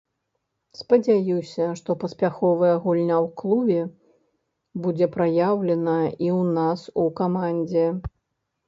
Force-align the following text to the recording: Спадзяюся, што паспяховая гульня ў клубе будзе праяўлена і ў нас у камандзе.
Спадзяюся, 0.79 1.67
што 1.81 1.89
паспяховая 2.03 2.73
гульня 2.85 3.17
ў 3.25 3.35
клубе 3.43 3.81
будзе 4.87 5.11
праяўлена 5.19 5.95
і 6.01 6.27
ў 6.39 6.59
нас 6.59 6.79
у 7.05 7.09
камандзе. 7.23 7.85